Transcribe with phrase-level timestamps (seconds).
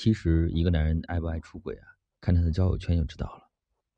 [0.00, 1.84] 其实，一个男人爱不爱出轨啊，
[2.20, 3.50] 看他的交友圈就知道了。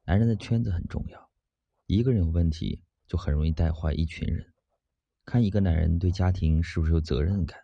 [0.07, 1.31] 男人的圈子很重要，
[1.85, 4.51] 一个人有问题，就很容易带坏一群人。
[5.27, 7.61] 看一个男人对家庭是不是有责任感，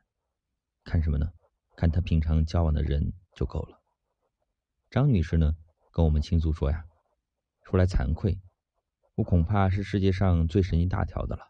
[0.84, 1.32] 看什么呢？
[1.78, 3.82] 看他平常交往的人就够了。
[4.90, 5.56] 张女士呢，
[5.90, 6.84] 跟我们倾诉说呀，
[7.62, 8.38] 说来惭愧，
[9.14, 11.42] 我恐怕是世界上最神经大条的了，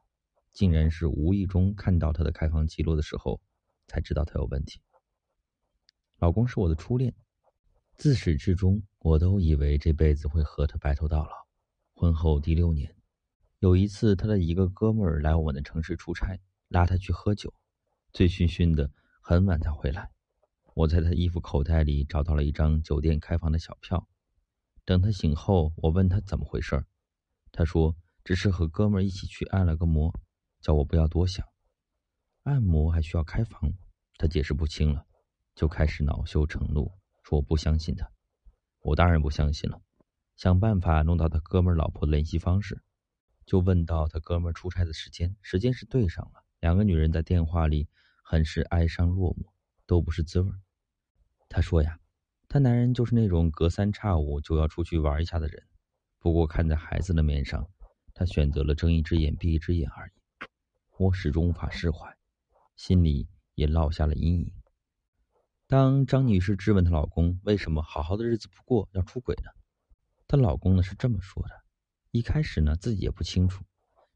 [0.53, 3.41] 竟然是无意中看到他的开房记录的时候，
[3.89, 4.81] 才知道他有问题。
[6.19, 7.15] 老公是我的初恋，
[7.97, 11.31] 自始至终我都以为这辈子会和他白头到老。
[11.93, 12.97] 婚后第六年，
[13.59, 16.39] 有一次他的一个哥们儿来我的城市出差，
[16.69, 17.53] 拉他去喝酒，
[18.15, 18.91] 醉醺醺的，
[19.21, 20.11] 很晚才回来。
[20.73, 24.09] 我在他衣服口袋里找到了一张酒店开房的小票。
[24.87, 26.87] 等他醒后，我问他怎么回事儿，
[27.53, 30.19] 他说只是和哥们儿一起去按了个摩，
[30.63, 31.47] 叫我不要多想。
[32.45, 33.75] 按摩还需要开房，
[34.17, 35.05] 他解释不清了。
[35.57, 36.93] 就开始恼羞成怒，
[37.25, 38.09] 说我不相信他。
[38.81, 39.81] 我当然不相信了，
[40.37, 42.83] 想办法弄到他哥们儿老婆的联系方式，
[43.47, 46.45] 就问到他哥们儿出差的时间，时间是对上了。
[46.61, 47.89] 两个女人在电话里
[48.23, 49.47] 很是哀伤落寞，
[49.87, 50.53] 都不是滋味。
[51.49, 51.99] 他说呀，
[52.49, 55.67] 他男人就是那种隔三差五就要出去玩一下的人，
[56.19, 57.67] 不过看在孩子的面上，
[58.13, 60.13] 他选择了睁一只眼闭一只眼而已。
[60.99, 62.15] 我始终无法释怀，
[62.77, 64.53] 心里也落下了阴影。
[65.69, 69.51] 当张女士质问她老公为什么好好的日子不过要出轨呢？
[70.29, 71.51] 她老公呢是这么说的：
[72.13, 73.65] 一开始呢自己也不清楚，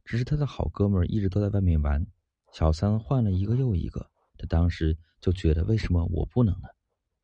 [0.05, 2.07] 只是他的好哥们儿一直都在外面玩，
[2.53, 6.69] 小三换了一个又一个，他当时就觉得为什么我不能呢？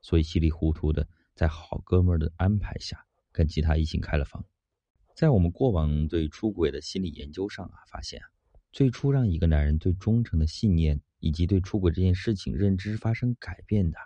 [0.02, 4.44] 所以稀里糊涂的在好哥们儿的安排下跟其他异性开了房。
[5.14, 8.26] 在我们过往对出轨的心理研究上啊，发现啊，
[8.72, 13.96] 最初让一个男人对忠诚的信念以及对出轨这件事情认知发生改变的。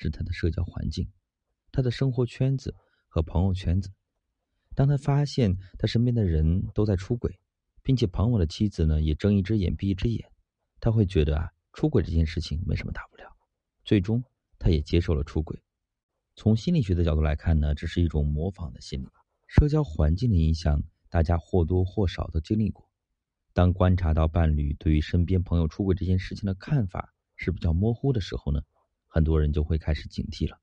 [0.00, 1.10] 是他的社交环境，
[1.72, 2.74] 他的生活圈子
[3.08, 3.90] 和朋友圈子。
[4.76, 7.36] 当他发现他身边的人都在出轨，
[7.82, 10.30] 并且朋友的妻子呢也睁一只眼闭一只眼，
[10.78, 13.24] 他会觉得啊，出轨这件事情没什么大不了。
[13.84, 14.22] 最终，
[14.56, 15.60] 他也接受了出轨。
[16.36, 19.08] 从心理学的角度来看呢，这是一种模仿的心理。
[19.48, 22.88] 社交环境的影响，大家或多或少都经历过。
[23.52, 28.60] 当观察到伴侣对于身边朋友出轨这件事情的看法是比较模糊的时候呢？
[29.08, 30.60] 很多人就会开始警惕了。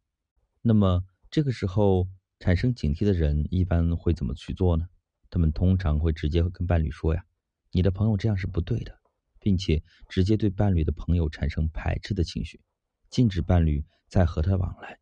[0.61, 2.07] 那么这个时候
[2.39, 4.87] 产生警惕的人一般会怎么去做呢？
[5.29, 7.25] 他们通常会直接跟伴侣说呀
[7.71, 8.97] ：“你的朋友这样是不对的，
[9.39, 12.61] 并且直接对伴侣的朋友产生排斥的情绪，
[13.09, 14.97] 禁止伴侣再和他往来。”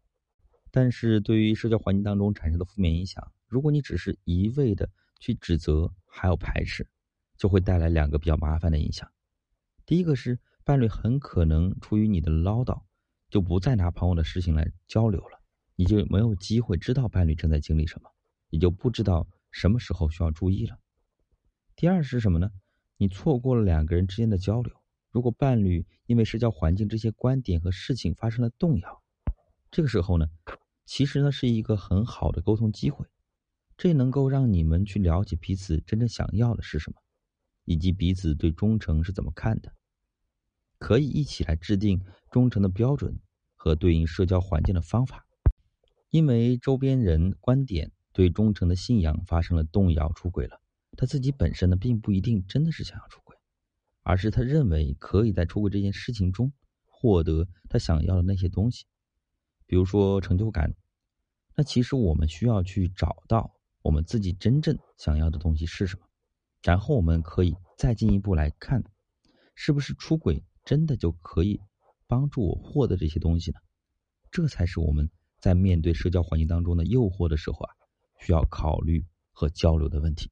[0.71, 4.89] 但是对于社交环境当中产生的负面影响，如果你只是一味的
[5.19, 6.87] 去指责还有排斥，
[7.37, 9.11] 就会带来两个比较麻烦的影响。
[9.85, 12.81] 第一个是伴侣很可能出于你的唠叨。
[13.33, 15.41] 就不再拿朋友的事情来交流了，
[15.75, 18.11] 你就没有机会知道伴侣正在经历什么，
[18.51, 20.77] 你就不知道什么时候需要注意了。
[21.75, 22.51] 第二是什么呢？
[22.97, 24.71] 你错过了两个人之间的交流。
[25.09, 29.01] 如果伴侣因为社交环境这些观点和事情发生了动摇，
[29.71, 30.27] 这个时候呢，
[30.85, 33.03] 其实呢是一个很好的沟通机会，
[33.75, 37.01] 这能够让你们去了解彼此真正想要的是什么，
[37.65, 39.73] 以及彼此对忠诚是怎么看的。
[40.83, 43.17] 可以一起来制定忠诚的标准
[43.55, 45.25] 和对应社交环境的方法，
[46.09, 50.59] 因为周边人观点对忠诚的信仰发生了动摇，出轨了。
[50.97, 53.37] 他自己本身呢，并不一定真的是想要出轨，
[54.01, 56.51] 而是他认为可以在出轨这件事情中
[56.85, 58.83] 获得他想要的那些东西，
[59.65, 60.75] 比如说成就感。
[61.55, 66.05] 那其实我们需要去找到我们自己真正想要的东西是什么，
[66.61, 68.83] 然后我们可以再进一步来看，
[69.55, 70.43] 是不是出轨。
[70.65, 71.59] 真的就可以
[72.07, 73.59] 帮助我获得这些东西呢？
[74.31, 75.09] 这才是我们
[75.39, 77.69] 在面对社交环境当中的诱惑的时候啊，
[78.19, 80.31] 需要考虑和交流的问题。